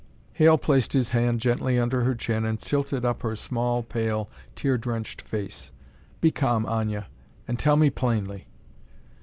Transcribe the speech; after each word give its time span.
Hale 0.33 0.57
placed 0.57 0.93
his 0.93 1.09
hand 1.11 1.39
gently 1.41 1.77
under 1.77 2.03
her 2.03 2.15
chin 2.15 2.43
and 2.43 2.57
tilted 2.57 3.05
up 3.05 3.21
her 3.21 3.35
small, 3.35 3.83
pale, 3.83 4.31
tear 4.55 4.75
drenched 4.75 5.21
face. 5.21 5.69
"Be 6.21 6.31
calm, 6.31 6.65
Aña, 6.65 7.05
and 7.47 7.59
tell 7.59 7.75
me 7.75 7.91
plainly." 7.91 8.47